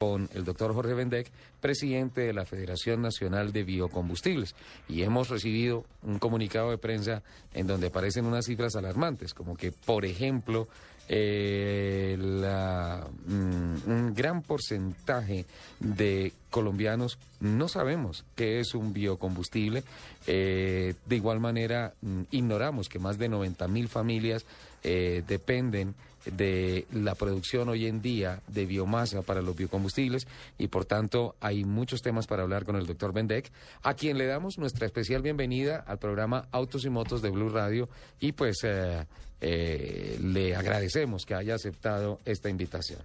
[0.00, 1.30] con el doctor Jorge Bendec,
[1.60, 4.54] presidente de la Federación Nacional de Biocombustibles.
[4.88, 9.72] Y hemos recibido un comunicado de prensa en donde aparecen unas cifras alarmantes, como que,
[9.72, 10.68] por ejemplo,
[11.06, 15.44] eh, mm, un gran porcentaje
[15.80, 19.84] de colombianos no sabemos qué es un biocombustible.
[20.26, 24.46] Eh, de igual manera, mm, ignoramos que más de 90 mil familias
[24.82, 25.94] eh, dependen
[26.24, 30.26] de la producción hoy en día de biomasa para los biocombustibles
[30.58, 33.50] y por tanto hay muchos temas para hablar con el doctor Bendec,
[33.82, 37.88] a quien le damos nuestra especial bienvenida al programa Autos y Motos de Blue Radio
[38.20, 39.04] y pues eh,
[39.40, 43.00] eh, le agradecemos que haya aceptado esta invitación.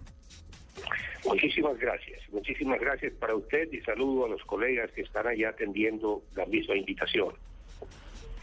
[1.25, 6.21] Muchísimas gracias, muchísimas gracias para usted y saludo a los colegas que están allá atendiendo
[6.35, 7.33] la misma invitación.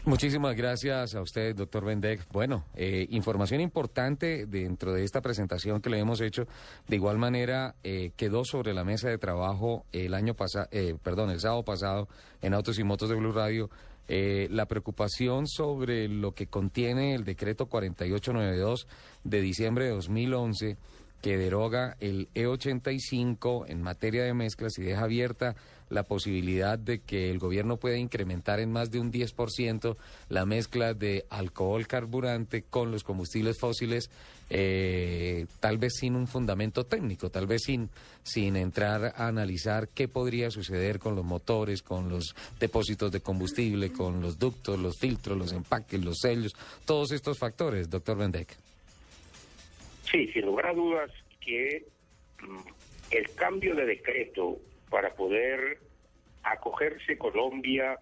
[0.05, 2.27] Muchísimas gracias a usted, doctor Bendec.
[2.33, 6.45] Bueno, eh, información importante dentro de esta presentación que le hemos hecho.
[6.89, 11.29] De igual manera, eh, quedó sobre la mesa de trabajo el año pasado, eh, perdón,
[11.29, 12.09] el sábado pasado
[12.41, 13.69] en Autos y Motos de Blue Radio.
[14.05, 18.85] la preocupación sobre lo que contiene el decreto 4892
[19.23, 20.77] de diciembre de 2011
[21.23, 25.55] que deroga el E85 en materia de mezclas y deja abierta
[25.87, 29.95] la posibilidad de que el gobierno pueda incrementar en más de un 10%
[30.27, 34.09] la mezcla de alcohol carburante con los combustibles fósiles,
[34.49, 37.89] eh, tal vez sin un fundamento técnico, tal vez sin,
[38.23, 43.93] sin entrar a analizar qué podría suceder con los motores, con los depósitos de combustible,
[43.93, 48.72] con los ductos, los filtros, los empaques, los sellos, todos estos factores, doctor Bendek.
[50.13, 51.11] Sí, sin lugar a dudas
[51.41, 51.87] que
[52.39, 52.59] mm,
[53.11, 54.59] el cambio de decreto
[54.91, 55.79] para poder
[56.43, 57.97] acogerse Colombia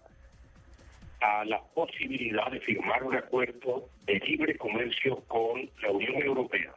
[1.22, 6.74] a la posibilidad de firmar un acuerdo de libre comercio con la Unión Europea.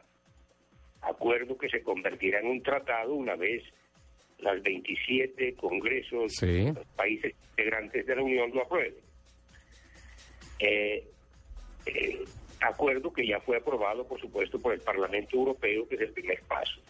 [1.02, 3.62] Acuerdo que se convertirá en un tratado una vez
[4.38, 8.94] las 27 congresos de los países integrantes de la Unión lo aprueben.
[10.60, 11.04] Eh,
[11.86, 12.24] eh,
[12.60, 16.42] acuerdo que ya fue aprobado, por supuesto, por el Parlamento Europeo, que es el primer
[16.42, 16.80] paso.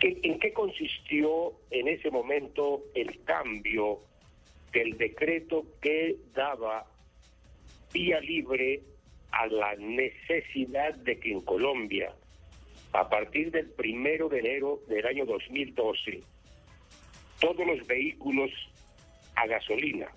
[0.00, 4.00] ¿En qué consistió en ese momento el cambio
[4.72, 6.86] del decreto que daba
[7.92, 8.82] vía libre
[9.30, 12.14] a la necesidad de que en Colombia,
[12.92, 16.20] a partir del primero de enero del año 2012,
[17.40, 18.50] todos los vehículos
[19.34, 20.08] a gasolina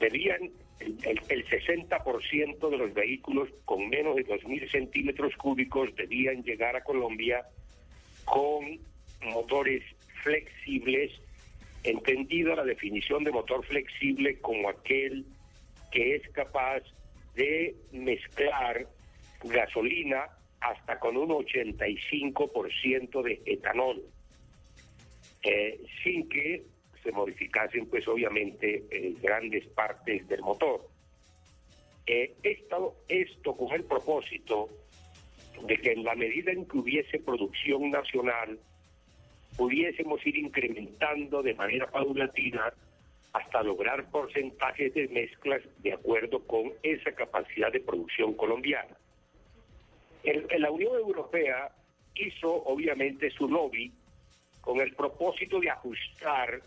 [0.00, 6.76] debían, el, el 60% de los vehículos con menos de 2.000 centímetros cúbicos debían llegar
[6.76, 7.44] a Colombia
[8.24, 8.78] con
[9.22, 9.82] motores
[10.22, 11.12] flexibles,
[11.84, 15.24] entendido la definición de motor flexible como aquel
[15.90, 16.82] que es capaz
[17.34, 18.86] de mezclar
[19.44, 20.26] gasolina
[20.60, 24.02] hasta con un 85% de etanol,
[25.42, 26.64] eh, sin que
[27.08, 30.86] se modificasen pues obviamente eh, grandes partes del motor.
[32.06, 34.68] Eh, esto, esto con el propósito
[35.62, 38.58] de que en la medida en que hubiese producción nacional,
[39.56, 42.74] pudiésemos ir incrementando de manera paulatina
[43.32, 48.96] hasta lograr porcentajes de mezclas de acuerdo con esa capacidad de producción colombiana.
[50.24, 51.70] En la Unión Europea
[52.14, 53.90] hizo obviamente su lobby
[54.60, 56.60] con el propósito de ajustar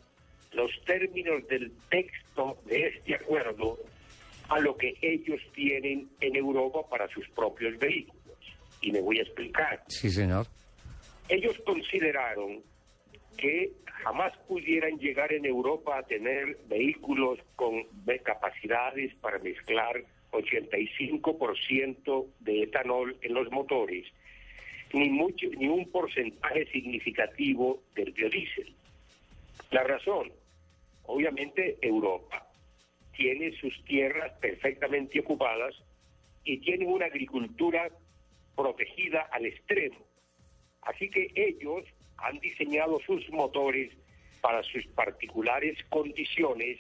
[0.54, 3.78] los términos del texto de este acuerdo
[4.50, 8.22] a lo que ellos tienen en Europa para sus propios vehículos
[8.82, 9.84] y me voy a explicar.
[9.88, 10.48] Sí, señor.
[11.30, 12.62] Ellos consideraron
[13.38, 17.84] que jamás pudieran llegar en Europa a tener vehículos con
[18.24, 24.06] capacidades para mezclar 85% de etanol en los motores,
[24.94, 28.74] ni, mucho, ni un porcentaje significativo del biodiesel.
[29.72, 30.32] La razón,
[31.04, 32.48] obviamente Europa
[33.16, 35.76] tiene sus tierras perfectamente ocupadas
[36.44, 37.90] y tiene una agricultura
[38.56, 39.98] protegida al extremo.
[40.82, 41.84] Así que ellos
[42.18, 43.92] han diseñado sus motores
[44.42, 46.80] para sus particulares condiciones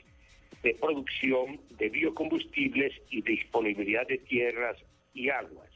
[0.63, 4.78] de producción de biocombustibles y disponibilidad de tierras
[5.13, 5.69] y aguas.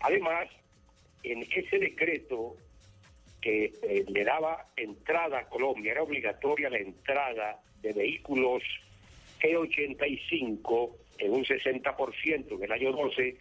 [0.00, 0.48] Además,
[1.22, 2.56] en ese decreto
[3.40, 8.62] que eh, le daba entrada a Colombia, era obligatoria la entrada de vehículos
[9.40, 13.36] E85 en un 60% en el año 12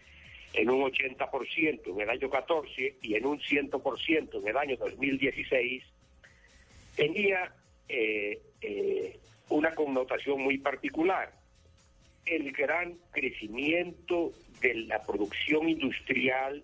[0.54, 5.84] en un 80% en el año 14 y en un 100% en el año 2016,
[6.96, 7.54] tenía
[7.88, 9.20] eh, eh,
[9.50, 11.34] una connotación muy particular.
[12.26, 16.64] El gran crecimiento de la producción industrial,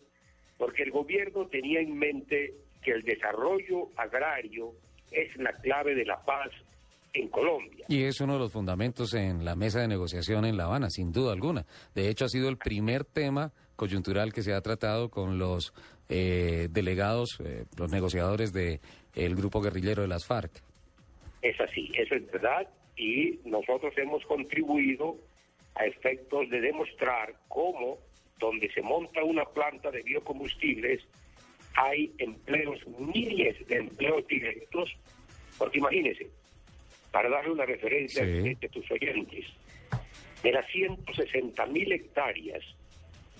[0.57, 2.53] porque el gobierno tenía en mente
[2.85, 4.73] que el desarrollo agrario
[5.11, 6.51] es la clave de la paz
[7.13, 7.85] en Colombia.
[7.89, 11.11] Y es uno de los fundamentos en la mesa de negociación en La Habana, sin
[11.11, 11.65] duda alguna.
[11.95, 15.73] De hecho, ha sido el primer tema coyuntural que se ha tratado con los
[16.09, 18.79] eh, delegados, eh, los negociadores del
[19.15, 20.51] el grupo guerrillero de las FARC.
[21.41, 22.67] Es así, eso es verdad,
[22.97, 25.17] y nosotros hemos contribuido
[25.73, 27.97] a efectos de demostrar cómo
[28.39, 31.01] donde se monta una planta de biocombustibles
[31.75, 34.95] hay empleos, miles de empleos directos,
[35.57, 36.27] porque imagínense,
[37.11, 39.45] para darle una referencia a tus oyentes,
[40.43, 42.63] de las 160 mil hectáreas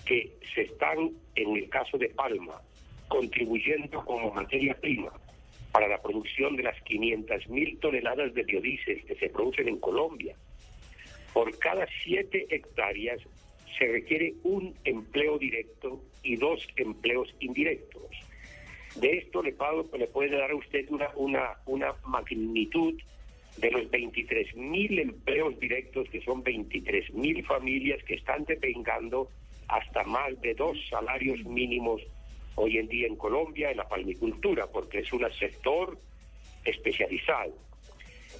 [0.04, 2.60] que se están, en el caso de Palma,
[3.08, 5.12] contribuyendo como materia prima
[5.72, 10.34] para la producción de las 500 mil toneladas de biodiesel que se producen en Colombia.
[11.32, 13.20] Por cada 7 hectáreas
[13.78, 18.25] se requiere un empleo directo y dos empleos indirectos.
[19.00, 19.54] De esto le,
[19.98, 22.94] le puede dar a usted una, una, una magnitud
[23.58, 29.28] de los 23 mil empleos directos, que son 23 mil familias que están depengando
[29.68, 32.02] hasta más de dos salarios mínimos
[32.54, 35.98] hoy en día en Colombia en la palmicultura, porque es un sector
[36.64, 37.54] especializado.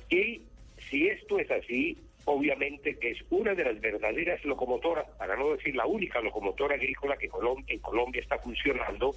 [0.09, 0.43] Y
[0.89, 5.75] si esto es así, obviamente que es una de las verdaderas locomotoras, para no decir
[5.77, 7.27] la única locomotora agrícola que
[7.69, 9.15] en Colombia está funcionando,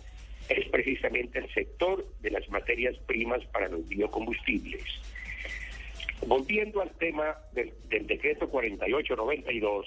[0.50, 4.84] es precisamente el sector de las materias primas para los biocombustibles.
[6.26, 7.72] Volviendo al tema del,
[8.08, 9.86] decreto 4892,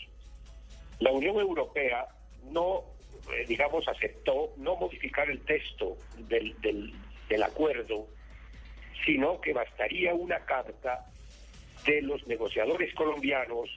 [1.00, 2.06] la Unión Europea
[2.50, 2.84] no,
[3.32, 6.54] eh, digamos, aceptó no modificar el texto del,
[7.28, 8.06] del acuerdo,
[9.04, 11.06] sino que bastaría una carta
[11.84, 13.68] de los negociadores colombianos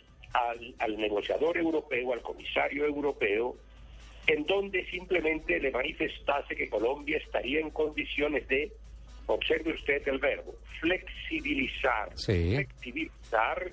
[0.80, 3.56] al negociador europeo, al comisario europeo,
[4.28, 8.72] en donde simplemente le manifestase que Colombia estaría en condiciones de,
[9.28, 13.72] observe usted el verbo, flexibilizar, flexibilizar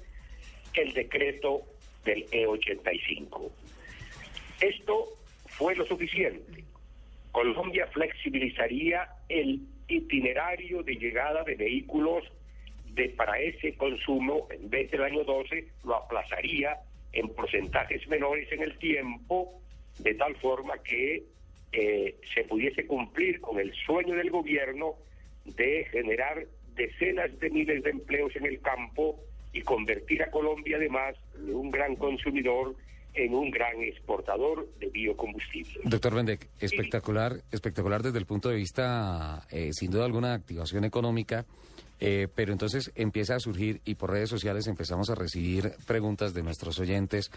[0.74, 1.62] el decreto
[2.04, 3.50] del E85.
[4.60, 5.08] Esto
[5.46, 6.64] fue lo suficiente.
[7.30, 12.24] Colombia flexibilizaría el itinerario de llegada de vehículos
[12.90, 16.78] de, para ese consumo, en vez del año 12, lo aplazaría
[17.12, 19.61] en porcentajes menores en el tiempo
[19.98, 21.24] de tal forma que
[21.72, 24.94] eh, se pudiese cumplir con el sueño del gobierno
[25.44, 29.20] de generar decenas de miles de empleos en el campo
[29.52, 32.74] y convertir a Colombia además de un gran consumidor
[33.14, 35.80] en un gran exportador de biocombustible.
[35.84, 41.44] Doctor Bendek, espectacular, espectacular desde el punto de vista, eh, sin duda alguna, activación económica.
[42.04, 46.42] Eh, pero entonces empieza a surgir y por redes sociales empezamos a recibir preguntas de
[46.42, 47.30] nuestros oyentes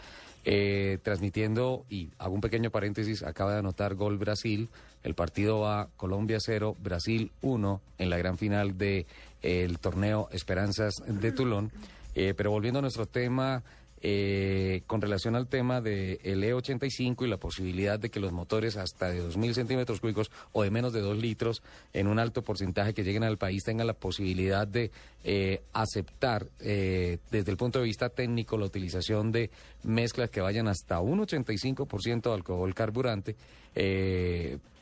[0.44, 4.70] eh, transmitiendo, y hago un pequeño paréntesis, acaba de anotar gol Brasil,
[5.04, 9.06] el partido va Colombia 0, Brasil 1 en la gran final del
[9.44, 11.72] el torneo Esperanzas de Tulón.
[12.16, 13.62] Eh, pero volviendo a nuestro tema
[14.02, 19.10] eh, con relación al tema del E85 y la posibilidad de que los motores hasta
[19.10, 21.64] de 2.000 centímetros cúbicos o de menos de 2 litros
[21.94, 24.92] en un alto porcentaje que lleguen al país tengan la posibilidad de
[25.24, 29.50] eh, aceptar eh, desde el punto de vista técnico la utilización de
[29.84, 33.36] mezclas que vayan hasta un 85% de alcohol carburante.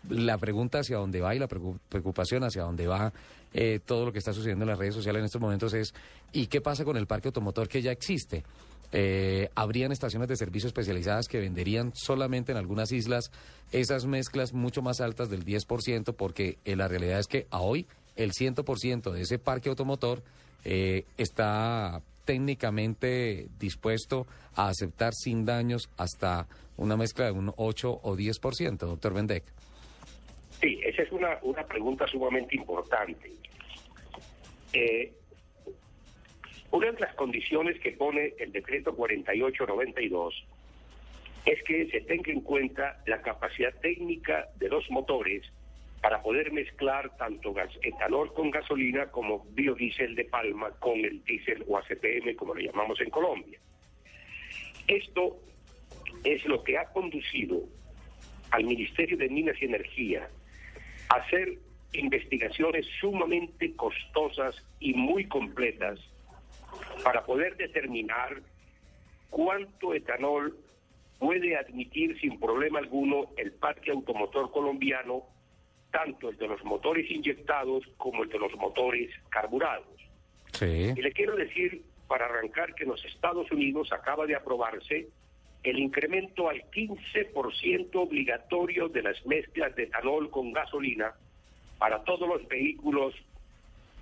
[0.10, 3.14] la pregunta hacia dónde va y la preocupación hacia dónde va
[3.86, 5.94] todo lo que está sucediendo en las redes sociales en estos momentos es
[6.34, 8.44] ¿y qué pasa con el parque automotor que ya existe?
[8.96, 13.32] Eh, habrían estaciones de servicio especializadas que venderían solamente en algunas islas
[13.72, 17.88] esas mezclas mucho más altas del 10%, porque eh, la realidad es que a hoy
[18.16, 20.22] el 100% de ese parque automotor
[20.64, 26.48] eh, está técnicamente dispuesto a aceptar sin daños hasta
[26.78, 29.44] una mezcla de un 8 o 10%, doctor Bendek.
[30.62, 33.32] Sí, esa es una, una pregunta sumamente importante.
[34.72, 35.12] Eh,
[36.74, 40.44] una de las condiciones que pone el decreto 4892
[41.46, 45.44] es que se tenga en cuenta la capacidad técnica de los motores
[46.02, 51.64] para poder mezclar tanto gas, etanol con gasolina como biodiesel de palma con el diésel
[51.68, 53.60] o ACPM, como lo llamamos en Colombia.
[54.88, 55.40] Esto
[56.24, 57.62] es lo que ha conducido
[58.50, 60.28] al Ministerio de Minas y Energía
[61.10, 61.56] a hacer
[61.94, 66.00] investigaciones sumamente costosas y muy completas
[67.04, 68.42] para poder determinar
[69.30, 70.58] cuánto etanol
[71.20, 75.24] puede admitir sin problema alguno el parque automotor colombiano,
[75.92, 79.88] tanto el de los motores inyectados como el de los motores carburados.
[80.62, 85.08] Y le quiero decir, para arrancar, que en los Estados Unidos acaba de aprobarse
[85.64, 91.14] el incremento al 15% obligatorio de las mezclas de etanol con gasolina
[91.80, 93.16] para todos los vehículos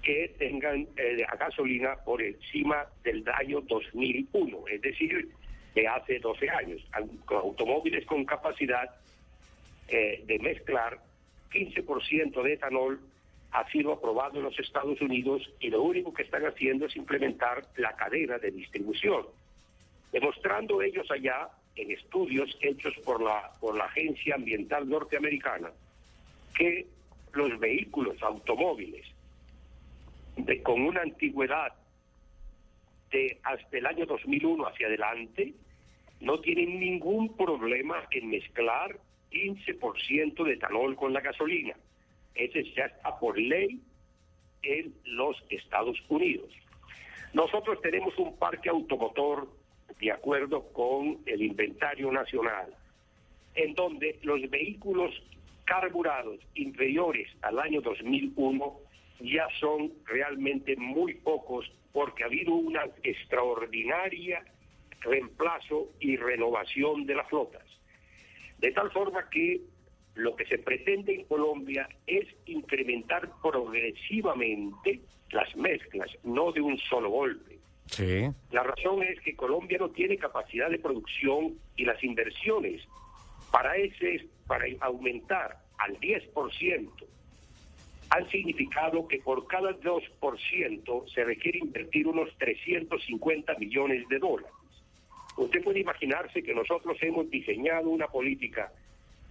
[0.01, 5.29] que tengan eh, a gasolina por encima del año 2001, es decir,
[5.75, 6.81] de hace 12 años,
[7.27, 8.89] automóviles con capacidad
[9.87, 10.99] eh, de mezclar
[11.51, 12.99] 15% de etanol
[13.51, 17.67] ha sido aprobado en los Estados Unidos y lo único que están haciendo es implementar
[17.75, 19.25] la cadena de distribución,
[20.11, 25.71] demostrando ellos allá en estudios hechos por la, por la Agencia Ambiental Norteamericana
[26.55, 26.85] que
[27.33, 29.05] los vehículos automóviles
[30.63, 31.73] con una antigüedad
[33.11, 35.53] de hasta el año 2001 hacia adelante
[36.21, 38.97] no tienen ningún problema en mezclar
[39.31, 41.75] 15% de etanol con la gasolina.
[42.35, 43.81] Ese ya está por ley
[44.63, 46.51] en los Estados Unidos.
[47.33, 49.49] Nosotros tenemos un parque automotor
[49.99, 52.73] de acuerdo con el inventario nacional,
[53.55, 55.11] en donde los vehículos
[55.65, 58.77] carburados inferiores al año 2001
[59.23, 64.43] ya son realmente muy pocos porque ha habido una extraordinaria
[65.01, 67.65] reemplazo y renovación de las flotas.
[68.59, 69.61] De tal forma que
[70.15, 75.01] lo que se pretende en Colombia es incrementar progresivamente
[75.31, 77.59] las mezclas, no de un solo golpe.
[77.87, 78.27] Sí.
[78.51, 82.81] La razón es que Colombia no tiene capacidad de producción y las inversiones
[83.51, 86.89] para ese para aumentar al 10%
[88.11, 94.51] han significado que por cada 2% se requiere invertir unos 350 millones de dólares.
[95.37, 98.73] Usted puede imaginarse que nosotros hemos diseñado una política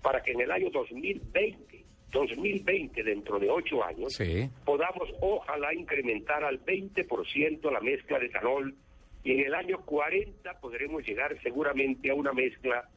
[0.00, 4.18] para que en el año 2020, 2020 dentro de ocho años,
[4.64, 8.74] podamos ojalá incrementar al 20% la mezcla de etanol
[9.22, 12.88] y en el año 40 podremos llegar seguramente a una mezcla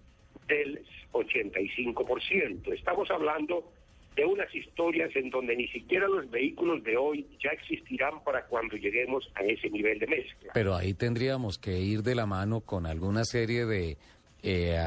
[0.48, 2.74] del 85%.
[2.74, 3.70] Estamos hablando
[4.16, 8.76] de unas historias en donde ni siquiera los vehículos de hoy ya existirán para cuando
[8.76, 10.52] lleguemos a ese nivel de mezcla.
[10.54, 13.98] Pero ahí tendríamos que ir de la mano con alguna serie de
[14.46, 14.78] eh,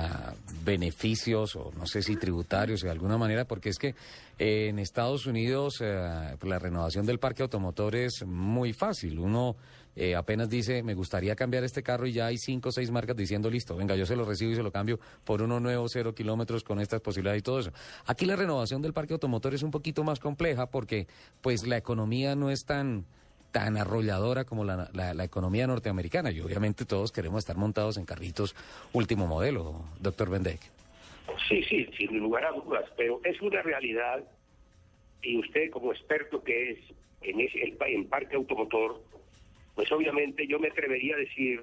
[0.64, 3.95] beneficios o no sé si tributarios de alguna manera, porque es que
[4.38, 9.18] eh, en Estados Unidos eh, la renovación del parque automotor es muy fácil.
[9.18, 9.56] Uno
[9.97, 13.17] eh, apenas dice, me gustaría cambiar este carro y ya hay cinco o seis marcas
[13.17, 16.15] diciendo, listo, venga, yo se lo recibo y se lo cambio por uno nuevo, cero
[16.15, 17.73] kilómetros con estas posibilidades y todo eso.
[18.05, 21.07] Aquí la renovación del parque automotor es un poquito más compleja porque
[21.41, 23.07] pues la economía no es tan
[23.53, 28.55] tan arrolladora como la, la, economía norteamericana y obviamente todos queremos estar montados en carritos
[28.93, 30.61] último modelo, doctor Bendek.
[31.49, 34.23] Sí, sí, sin lugar a dudas, pero es una realidad
[35.23, 36.79] y usted como experto que es
[37.23, 39.00] en, ese, en parque automotor
[39.76, 41.62] pues obviamente yo me atrevería a decir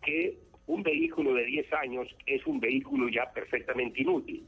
[0.00, 4.46] que un vehículo de 10 años es un vehículo ya perfectamente inútil.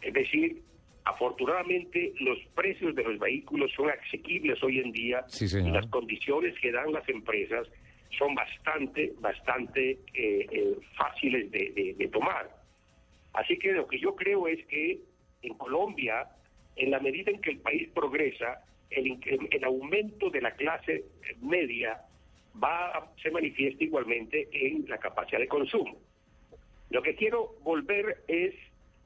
[0.00, 0.62] Es decir,
[1.04, 6.72] afortunadamente los precios de los vehículos son asequibles hoy en día y las condiciones que
[6.72, 7.68] dan las empresas
[8.16, 12.48] son bastante, bastante eh, eh, fáciles de, tomar.
[13.34, 15.00] Así que lo que yo creo es que
[15.42, 16.28] en Colombia,
[16.76, 19.18] en la medida en que el país progresa, el,
[19.50, 21.04] el aumento de la clase
[21.40, 22.00] media
[22.62, 25.96] va se manifiesta igualmente en la capacidad de consumo.
[26.90, 28.54] Lo que quiero volver es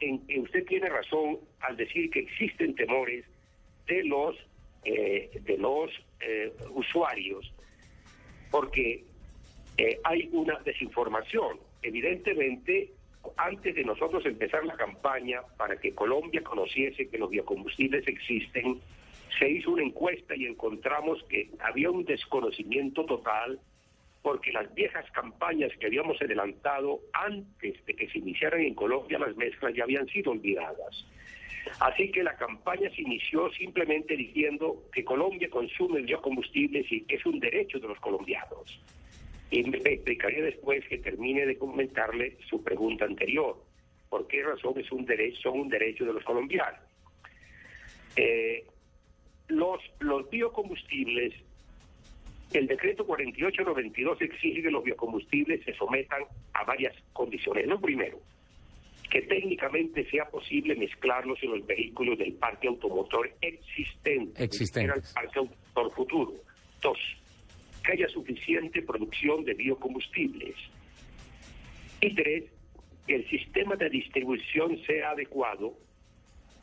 [0.01, 3.25] en que usted tiene razón al decir que existen temores
[3.87, 4.37] de los
[4.85, 7.53] eh, de los eh, usuarios
[8.51, 9.05] porque
[9.79, 11.59] eh, hay una desinformación.
[11.83, 12.91] Evidentemente,
[13.37, 18.81] antes de nosotros empezar la campaña para que Colombia conociese que los biocombustibles existen,
[19.39, 23.61] se hizo una encuesta y encontramos que había un desconocimiento total
[24.23, 29.37] porque las viejas campañas que habíamos adelantado antes de que se iniciaran en Colombia las
[29.37, 31.07] mezclas ya habían sido olvidadas.
[31.81, 37.27] Así que la campaña se inició simplemente diciendo que Colombia consume biocombustibles y que es
[37.27, 38.81] un derecho de los colombianos.
[39.51, 43.57] Y me explicaría después que termine de comentarle su pregunta anterior.
[44.09, 46.81] ¿Por qué razón es un derecho, son un derecho de los colombianos?
[48.17, 48.65] Eh,
[49.49, 51.35] los, los biocombustibles,
[52.53, 56.23] el decreto 4892 exige que los biocombustibles se sometan
[56.55, 57.67] a varias condiciones.
[57.67, 58.21] Lo primero,
[59.11, 64.93] que técnicamente sea posible mezclarlos en los vehículos del parque automotor existente, existente.
[64.95, 66.33] el parque automotor futuro.
[66.83, 66.99] Dos,
[67.85, 70.55] que haya suficiente producción de biocombustibles.
[72.01, 72.45] Y tres,
[73.07, 75.75] que el sistema de distribución sea adecuado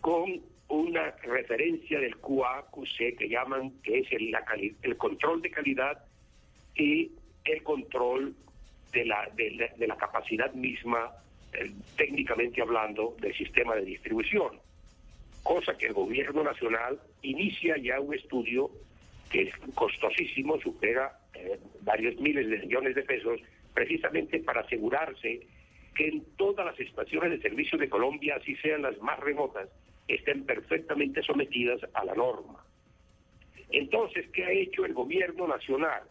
[0.01, 0.41] con
[0.73, 6.03] una referencia del QA-QC que llaman, que es el, control de calidad
[6.75, 7.11] y
[7.45, 8.35] el control
[8.91, 11.11] de la, de la, capacidad misma,
[11.53, 14.59] eh, técnicamente hablando, del sistema de distribución.
[15.43, 18.71] cosa que el gobierno nacional inicia ya un estudio
[19.29, 23.39] que es costosísimo, supera eh, varios miles de millones de pesos,
[23.73, 25.41] precisamente para asegurarse
[25.95, 29.69] que en todas las estaciones de servicio de Colombia, así sean las más remotas,
[30.07, 32.63] estén perfectamente sometidas a la norma.
[33.69, 36.03] Entonces, ¿qué ha hecho el gobierno nacional?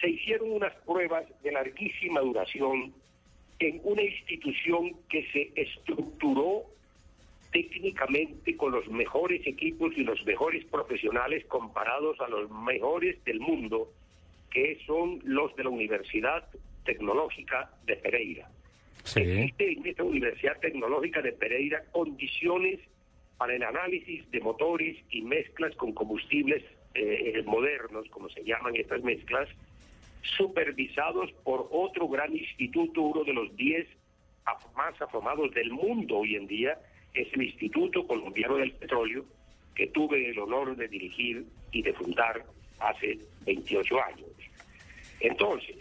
[0.00, 2.92] Se hicieron unas pruebas de larguísima duración
[3.58, 6.64] en una institución que se estructuró
[7.50, 13.90] técnicamente con los mejores equipos y los mejores profesionales comparados a los mejores del mundo,
[14.50, 16.46] que son los de la Universidad
[16.84, 18.50] Tecnológica de Pereira.
[19.16, 22.80] Existe en esta Universidad Tecnológica de Pereira condiciones
[23.36, 26.62] para el análisis de motores y mezclas con combustibles
[26.94, 29.48] eh, modernos, como se llaman estas mezclas,
[30.36, 33.86] supervisados por otro gran instituto, uno de los 10
[34.74, 36.78] más afamados del mundo hoy en día,
[37.14, 39.24] es el Instituto Colombiano del Petróleo,
[39.74, 42.44] que tuve el honor de dirigir y de fundar
[42.80, 44.30] hace 28 años.
[45.20, 45.76] Entonces,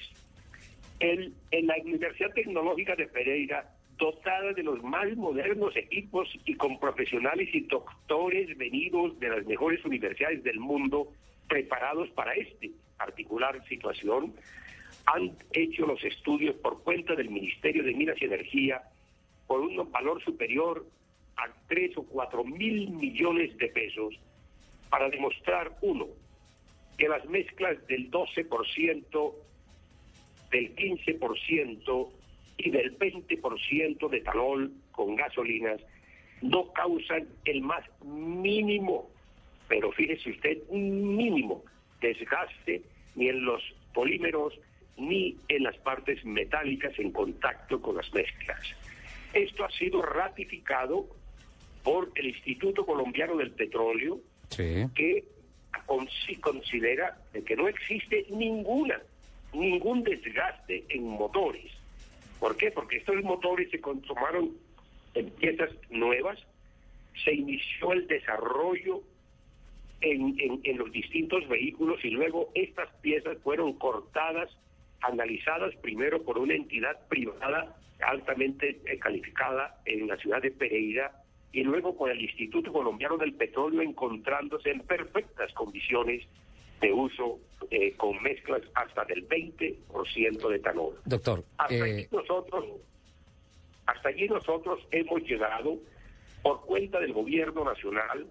[1.00, 6.80] el, en la Universidad Tecnológica de Pereira, dotada de los más modernos equipos y con
[6.80, 11.12] profesionales y doctores venidos de las mejores universidades del mundo,
[11.48, 14.34] preparados para este particular situación,
[15.06, 18.82] han hecho los estudios por cuenta del Ministerio de Minas y Energía
[19.48, 20.86] por un valor superior
[21.38, 24.14] a 3 o 4 mil millones de pesos
[24.90, 26.08] para demostrar, uno,
[26.98, 29.34] que las mezclas del 12%,
[30.52, 32.10] del 15%
[32.58, 35.82] y del 20% de etanol con gasolinas
[36.42, 39.10] no causan el más mínimo,
[39.68, 41.64] pero fíjese usted, mínimo
[42.02, 42.82] desgaste
[43.16, 43.62] ni en los
[43.94, 44.54] polímeros
[44.98, 48.60] ni en las partes metálicas en contacto con las mezclas.
[49.34, 51.08] Esto ha sido ratificado
[51.84, 54.20] por el Instituto Colombiano del Petróleo,
[54.58, 55.24] que
[56.42, 59.00] considera que no existe ninguna,
[59.54, 61.72] ningún desgaste en motores.
[62.40, 62.72] ¿Por qué?
[62.72, 64.52] Porque estos motores se consumaron
[65.16, 66.40] en piezas nuevas,
[67.24, 69.02] se inició el desarrollo
[70.02, 74.50] en, los distintos vehículos y luego estas piezas fueron cortadas,
[75.02, 81.64] analizadas primero por una entidad privada altamente eh, calificada en la ciudad de Pereira y
[81.64, 86.24] luego por el Instituto Colombiano del Petróleo encontrándose en perfectas condiciones
[86.82, 87.40] de uso
[87.72, 90.96] eh, con mezclas hasta del 20% de etanol.
[91.06, 92.66] Doctor, hasta allí eh, nosotros
[93.86, 95.78] hasta allí nosotros hemos llegado
[96.42, 98.28] por cuenta del gobierno nacional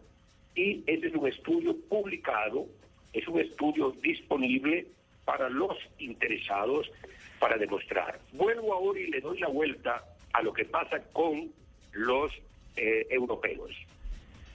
[0.55, 2.67] y ese es un estudio publicado,
[3.13, 4.87] es un estudio disponible
[5.25, 6.91] para los interesados
[7.39, 8.21] para demostrar.
[8.33, 11.51] Vuelvo ahora y le doy la vuelta a lo que pasa con
[11.93, 12.33] los
[12.77, 13.71] eh, europeos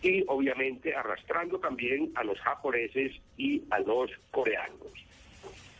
[0.01, 4.91] y obviamente arrastrando también a los japoneses y a los coreanos.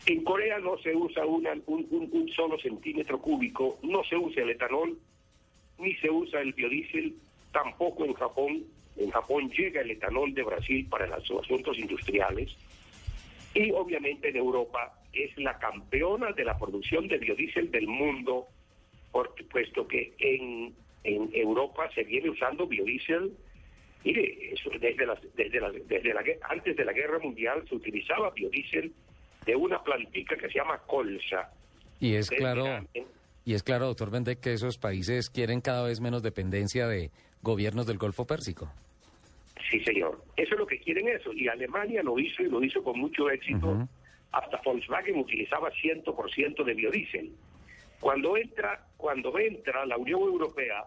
[0.06, 4.98] En Corea no se usa un, un, solo centímetro cúbico, no se usa el etanol,
[5.78, 7.14] ni se usa el biodiesel,
[7.52, 8.64] tampoco en Japón
[8.96, 12.56] en Japón llega el etanol de Brasil para los asuntos industriales.
[13.54, 18.48] Y obviamente en Europa es la campeona de la producción de biodiesel del mundo,
[19.50, 23.32] puesto que en Europa se viene usando biodiesel.
[24.04, 28.92] Mire, eso desde, desde, la, desde la, antes de la guerra mundial se utilizaba biodiesel
[29.46, 31.50] de una plantica que se llama colza.
[32.00, 32.64] Y es claro,
[33.44, 37.10] y es claro, doctor Bendek, que esos países quieren cada vez menos dependencia de
[37.42, 38.72] gobiernos del Golfo Pérsico.
[39.70, 40.22] Sí, señor.
[40.36, 41.32] Eso es lo que quieren eso.
[41.32, 43.88] Y Alemania lo hizo y lo hizo con mucho éxito.
[44.32, 47.32] Hasta Volkswagen utilizaba 100% de biodiesel.
[48.00, 50.84] Cuando entra, cuando entra la Unión Europea,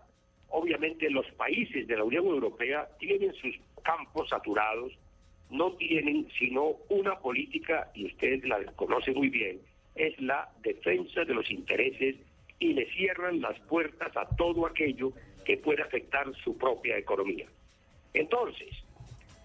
[0.56, 4.94] obviamente los países de la Unión Europea tienen sus campos saturados,
[5.50, 9.60] no tienen sino una política, y usted la conoce muy bien,
[9.96, 12.16] es la defensa de los intereses
[12.60, 15.12] y le cierran las puertas a todo aquello
[15.44, 17.48] que puede afectar su propia economía.
[18.14, 18.70] Entonces,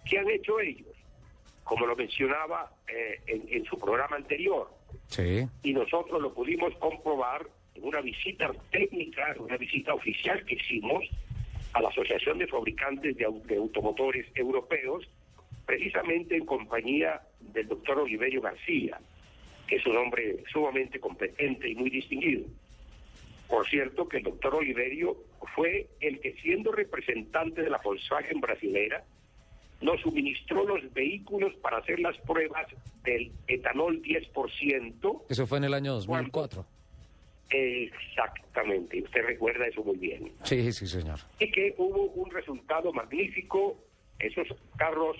[0.08, 0.94] ¿qué han hecho ellos?
[1.64, 4.70] Como lo mencionaba eh, en, su programa anterior,
[5.08, 5.44] sí.
[5.64, 11.04] y nosotros lo pudimos comprobar en una visita técnica, una visita oficial que hicimos
[11.72, 15.08] a la Asociación de Fabricantes de, de Automotores Europeos,
[15.66, 18.98] precisamente en compañía del doctor Oliverio García,
[19.66, 22.46] que es un hombre sumamente competente y muy distinguido.
[23.48, 25.16] Por cierto, que el doctor Oliverio
[25.54, 29.04] fue el que siendo representante de la Volkswagen brasilera,
[29.80, 32.66] nos suministró los vehículos para hacer las pruebas
[33.02, 35.22] del etanol 10%.
[35.28, 36.66] Eso fue en el año 2004.
[37.50, 40.32] Exactamente, usted recuerda eso muy bien.
[40.44, 41.18] Sí, sí, señor.
[41.38, 43.76] Y que hubo un resultado magnífico,
[44.18, 45.16] esos carros,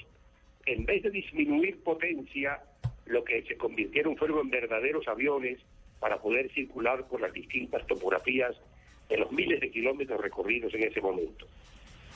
[0.67, 2.61] en vez de disminuir potencia,
[3.07, 5.59] lo que se convirtieron fueron en verdaderos aviones
[5.99, 8.57] para poder circular por las distintas topografías
[9.09, 11.47] de los miles de kilómetros recorridos en ese momento.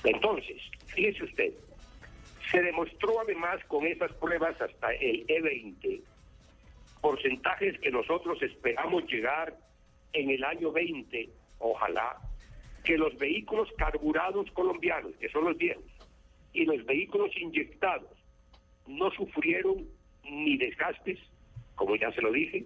[0.05, 1.53] Entonces, fíjese usted,
[2.53, 6.01] se demostró además con esas pruebas hasta el E20
[7.01, 9.55] porcentajes que nosotros esperamos llegar
[10.15, 12.17] en el año 20, ojalá,
[12.85, 15.85] que los vehículos carburados colombianos, que son los viejos,
[16.53, 18.11] y los vehículos inyectados
[18.87, 19.87] no sufrieron
[20.25, 21.19] ni desgastes,
[21.75, 22.65] como ya se lo dije,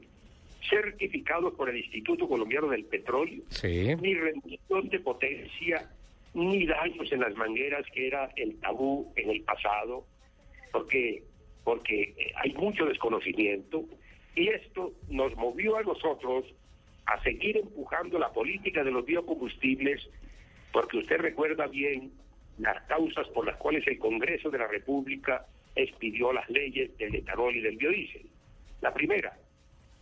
[0.69, 5.91] certificados por el Instituto Colombiano del Petróleo, ni reducción de potencia,
[6.35, 10.05] ni daños en las mangueras, que era el tabú en el pasado,
[10.73, 11.23] porque,
[11.65, 13.85] porque eh, hay mucho desconocimiento,
[14.35, 16.45] y esto nos movió a nosotros
[17.09, 20.07] a seguir empujando la política de los biocombustibles,
[20.73, 22.13] porque usted recuerda bien
[22.59, 27.57] las causas por las cuales el Congreso de la República expidió las leyes del etanol
[27.57, 28.27] y del biodiesel.
[28.83, 29.39] La primera,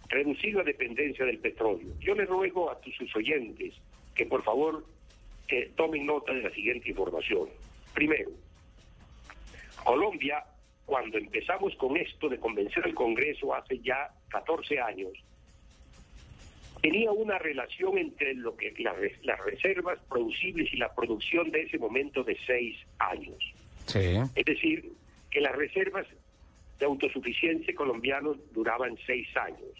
[0.09, 1.95] reducir la dependencia del petróleo.
[2.01, 3.75] Yo le ruego a sus oyentes
[4.15, 4.85] que por favor
[5.77, 7.49] tomen nota de la siguiente información.
[7.95, 8.31] Primero,
[9.85, 10.43] Colombia,
[10.85, 15.13] cuando empezamos con esto de convencer al Congreso hace ya 14 años,
[16.87, 22.23] tenía una relación entre lo que las reservas producibles y la producción de ese momento
[22.23, 23.39] de seis años.
[24.37, 24.93] Es decir,
[25.29, 26.07] que las reservas
[26.79, 29.73] de autosuficiencia colombianos duraban seis años.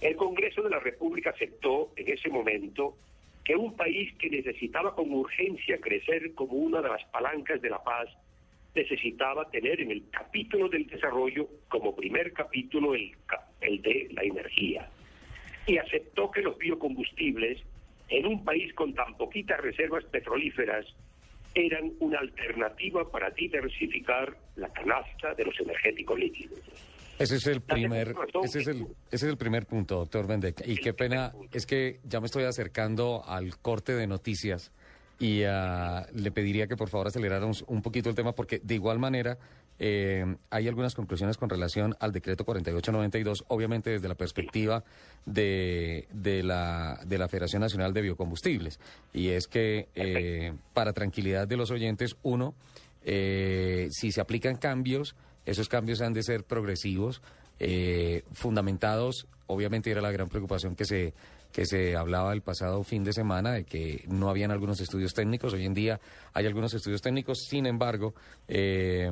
[0.00, 2.96] El Congreso de la República aceptó en ese momento
[3.44, 7.82] que un país que necesitaba con urgencia crecer como una de las palancas de la
[7.82, 8.08] paz
[8.76, 13.10] necesitaba tener en el capítulo del desarrollo como primer capítulo el,
[13.60, 14.88] el de la energía
[15.68, 17.62] y aceptó que los biocombustibles
[18.08, 20.86] en un país con tan poquitas reservas petrolíferas
[21.54, 26.58] eran una alternativa para diversificar la canasta de los energéticos líquidos.
[27.18, 30.66] Ese es el primer, ese es el, ese es el primer punto, doctor Bendek.
[30.66, 34.72] Y qué pena, es que ya me estoy acercando al corte de noticias
[35.18, 39.00] y uh, le pediría que por favor aceleráramos un poquito el tema porque de igual
[39.00, 39.36] manera
[39.78, 44.84] eh, hay algunas conclusiones con relación al decreto 4892, obviamente desde la perspectiva
[45.24, 48.80] de, de, la, de la Federación Nacional de Biocombustibles.
[49.12, 52.54] Y es que eh, para tranquilidad de los oyentes, uno,
[53.04, 55.14] eh, si se aplican cambios,
[55.46, 57.22] esos cambios han de ser progresivos,
[57.60, 61.14] eh, fundamentados, obviamente era la gran preocupación que se
[61.58, 65.52] que se hablaba el pasado fin de semana de que no habían algunos estudios técnicos.
[65.54, 65.98] Hoy en día
[66.32, 68.14] hay algunos estudios técnicos, sin embargo,
[68.46, 69.10] eh,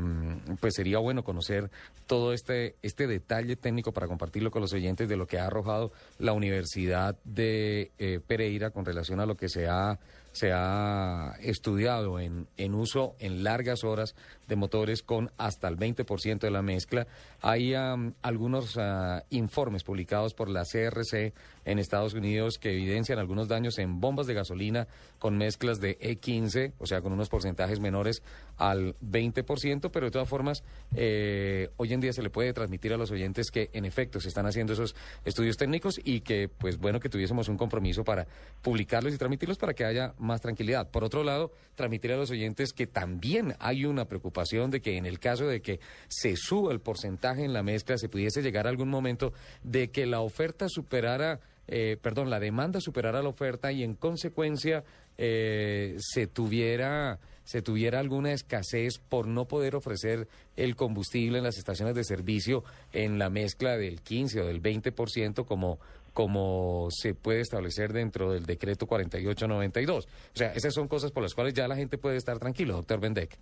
[0.60, 1.72] pues sería bueno conocer
[2.06, 5.90] todo este, este detalle técnico para compartirlo con los oyentes de lo que ha arrojado
[6.20, 9.98] la Universidad de eh, Pereira con relación a lo que se ha
[10.36, 14.14] se ha estudiado en, en uso en largas horas
[14.46, 17.06] de motores con hasta el 20% de la mezcla.
[17.40, 21.32] Hay algunos ah, informes publicados por la CRC
[21.64, 24.86] en Estados Unidos que evidencian algunos daños en bombas de gasolina
[25.18, 28.22] con mezclas de E15, o sea, con unos porcentajes menores
[28.56, 30.62] al 20%, pero de todas formas,
[30.94, 34.28] eh, hoy en día se le puede transmitir a los oyentes que en efecto se
[34.28, 34.94] están haciendo esos
[35.24, 38.26] estudios técnicos y que, pues bueno, que tuviésemos un compromiso para
[38.62, 40.90] publicarlos y transmitirlos para que haya más tranquilidad.
[40.90, 45.06] Por otro lado, transmitir a los oyentes que también hay una preocupación de que en
[45.06, 48.70] el caso de que se suba el porcentaje en la mezcla, se pudiese llegar a
[48.70, 53.82] algún momento de que la oferta superara, eh, perdón, la demanda superara la oferta y
[53.82, 54.84] en consecuencia
[55.16, 61.58] eh, se tuviera se tuviera alguna escasez por no poder ofrecer el combustible en las
[61.58, 65.78] estaciones de servicio en la mezcla del 15 o del 20% como
[66.16, 70.06] como se puede establecer dentro del decreto 4892.
[70.06, 72.98] O sea, esas son cosas por las cuales ya la gente puede estar tranquilo, doctor
[72.98, 73.36] Bendek.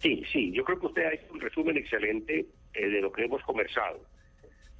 [0.00, 3.26] Sí, sí, yo creo que usted ha hecho un resumen excelente eh, de lo que
[3.26, 4.00] hemos conversado.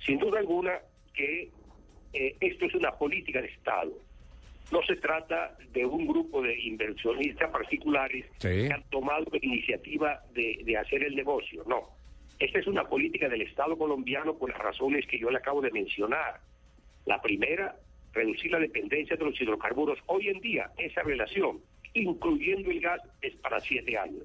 [0.04, 0.72] Sin duda alguna
[1.14, 1.50] que
[2.14, 3.92] eh, esto es una política de Estado.
[4.72, 10.62] No se trata de un grupo de inversionistas particulares que han tomado la iniciativa de,
[10.64, 11.90] de hacer el negocio, no.
[12.40, 15.70] Esta es una política del Estado colombiano por las razones que yo le acabo de
[15.70, 16.40] mencionar
[17.06, 17.76] la primera,
[18.12, 19.98] reducir la dependencia de los hidrocarburos.
[20.06, 21.60] Hoy en día esa relación,
[21.94, 24.24] incluyendo el gas, es para siete años.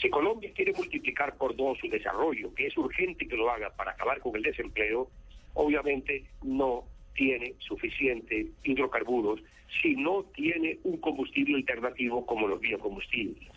[0.00, 3.92] Si Colombia quiere multiplicar por dos su desarrollo, que es urgente que lo haga para
[3.92, 5.10] acabar con el desempleo,
[5.54, 9.42] obviamente no tiene suficiente hidrocarburos
[9.82, 13.48] si no tiene un combustible alternativo como los biocombustibles.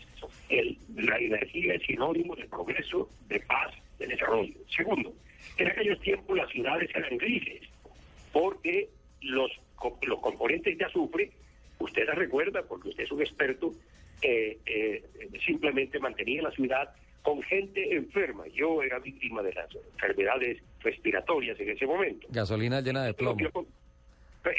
[0.96, 4.54] La energía es sinónimo de progreso, de paz, de desarrollo.
[4.76, 5.14] Segundo,
[5.58, 7.73] en aquellos tiempos las ciudades eran grises
[8.34, 8.90] porque
[9.22, 9.52] los
[10.38, 11.32] fuentes de azufre,
[11.80, 13.74] usted la recuerda porque usted es un experto,
[14.22, 15.04] eh, eh,
[15.46, 16.90] simplemente mantenía la ciudad
[17.22, 18.46] con gente enferma.
[18.48, 22.28] Yo era víctima de las enfermedades respiratorias en ese momento.
[22.30, 23.38] Gasolina llena de plomo.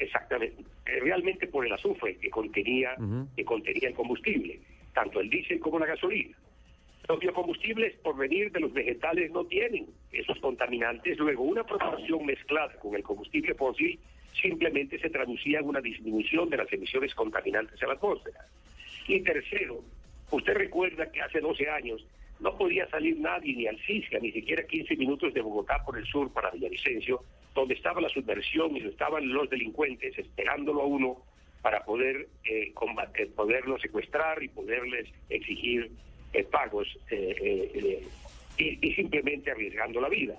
[0.01, 2.97] Exactamente, realmente por el azufre que contenía,
[3.37, 4.59] que contenía el combustible,
[4.95, 6.35] tanto el diésel como la gasolina.
[7.07, 11.19] Los biocombustibles, por venir de los vegetales, no tienen esos contaminantes.
[11.19, 13.99] Luego, una proporción mezclada con el combustible fósil
[14.41, 18.47] simplemente se traducía en una disminución de las emisiones contaminantes a la atmósfera.
[19.07, 19.83] Y tercero,
[20.31, 22.07] usted recuerda que hace 12 años
[22.41, 26.07] no podía salir nadie ni al Cisca, ni siquiera 15 minutos de Bogotá por el
[26.07, 27.23] sur para Villavicencio,
[27.55, 31.19] donde estaba la subversión y estaban los delincuentes esperándolo a uno
[31.63, 35.91] para poder eh, combater, poderlo secuestrar y poderles exigir
[36.35, 38.03] eh, pagos eh,
[38.59, 40.35] y, y simplemente arriesgando la vida.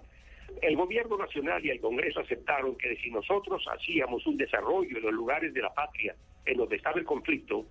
[0.62, 5.14] El gobierno nacional y el Congreso aceptaron que si nosotros hacíamos un desarrollo en los
[5.14, 7.66] lugares de la patria en donde estaba el conflicto,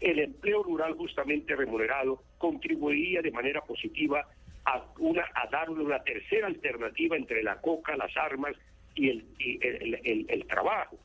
[0.00, 4.26] el empleo rural justamente remunerado contribuiría de manera positiva
[4.64, 8.54] a, una, a darle una tercera alternativa entre la coca, las armas
[8.94, 10.98] y el, el, el, trabajo.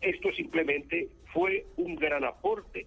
[0.00, 2.86] Esto simplemente fue un gran aporte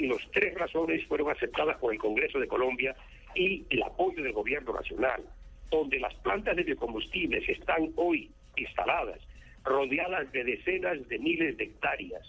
[0.00, 2.96] y las tres razones fueron aceptadas por el Congreso de Colombia
[3.34, 5.22] y el apoyo del gobierno nacional,
[5.70, 9.20] donde las plantas de biocombustibles están hoy instaladas,
[9.62, 12.22] rodeadas de decenas de miles de hectáreas,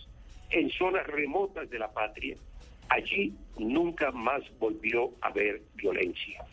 [0.49, 2.35] en zonas remotas de la patria,
[2.89, 6.43] allí nunca más volvió a haber violencia.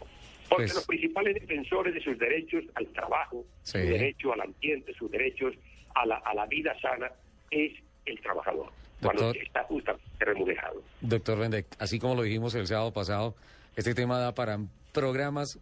[0.48, 5.10] Porque pues los principales defensores de sus derechos al trabajo, su derecho al ambiente, sus
[5.10, 5.52] derechos
[5.96, 7.10] a la, a la vida sana,
[7.50, 7.72] es
[8.06, 8.70] el trabajador,
[9.00, 10.82] cuando está justamente remunerado.
[11.00, 13.34] Doctor Bendek, así como lo dijimos el sábado pasado,
[13.76, 14.58] este tema da para
[14.92, 15.58] programas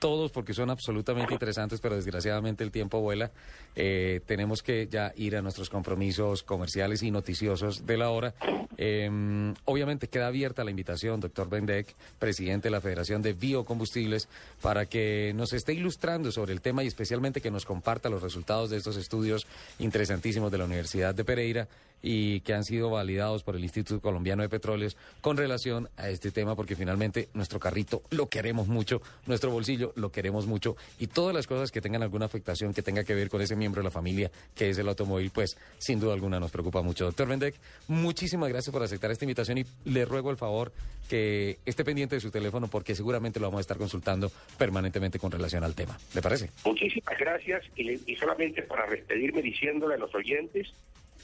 [0.00, 3.30] todos porque son absolutamente interesantes, pero desgraciadamente el tiempo vuela.
[3.76, 8.34] Eh, tenemos que ya ir a nuestros compromisos comerciales y noticiosos de la hora.
[8.78, 14.28] Em, obviamente queda abierta la invitación, doctor Bendek, presidente de la Federación de Biocombustibles,
[14.62, 18.70] para que nos esté ilustrando sobre el tema y especialmente que nos comparta los resultados
[18.70, 19.46] de estos estudios
[19.78, 21.68] interesantísimos de la Universidad de Pereira
[22.02, 26.30] y que han sido validados por el Instituto Colombiano de Petróleos con relación a este
[26.30, 31.34] tema, porque finalmente nuestro carrito lo queremos mucho, nuestro bolsillo lo queremos mucho y todas
[31.34, 33.90] las cosas que tengan alguna afectación que tenga que ver con ese miembro de la
[33.90, 37.04] familia que es el automóvil, pues sin duda alguna nos preocupa mucho.
[37.04, 37.54] Doctor Bendek,
[37.88, 40.72] muchísimas gracias por aceptar esta invitación y le ruego el favor
[41.08, 45.30] que esté pendiente de su teléfono porque seguramente lo vamos a estar consultando permanentemente con
[45.30, 45.98] relación al tema.
[46.14, 46.50] ¿Le parece?
[46.64, 50.72] Muchísimas gracias y, y solamente para despedirme diciéndole a los oyentes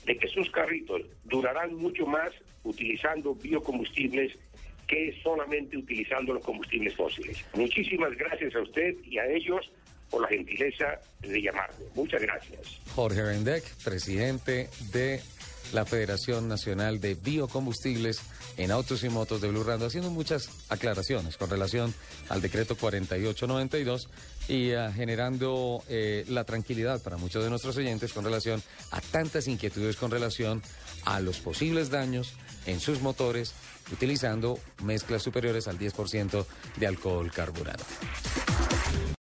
[0.06, 4.32] de que sus carritos durarán mucho más utilizando biocombustibles
[4.86, 7.44] que solamente utilizando los combustibles fósiles.
[7.54, 9.70] Muchísimas gracias a usted y a ellos
[10.08, 11.84] por la gentileza de llamarme.
[11.96, 12.80] Muchas gracias.
[12.94, 15.20] Jorge Rendec, presidente de
[15.72, 18.20] la Federación Nacional de Biocombustibles
[18.56, 21.94] en Autos y Motos de Blue Rando, haciendo muchas aclaraciones con relación
[22.28, 24.08] al decreto 4892
[24.48, 29.48] y uh, generando eh, la tranquilidad para muchos de nuestros oyentes con relación a tantas
[29.48, 30.62] inquietudes con relación
[31.04, 32.34] a los posibles daños
[32.66, 33.54] en sus motores
[33.92, 36.44] utilizando mezclas superiores al 10%
[36.76, 37.84] de alcohol carburante.